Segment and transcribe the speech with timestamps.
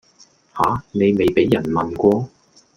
[0.57, 0.81] 吓!
[0.93, 2.27] 你未畀人問過?